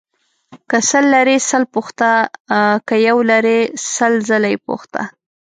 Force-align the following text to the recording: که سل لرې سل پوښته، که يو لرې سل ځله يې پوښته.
که 0.69 0.77
سل 0.89 1.05
لرې 1.15 1.37
سل 1.49 1.63
پوښته، 1.73 2.11
که 2.87 2.95
يو 3.07 3.17
لرې 3.31 3.59
سل 3.95 4.13
ځله 4.29 4.47
يې 4.53 4.57
پوښته. 4.67 5.01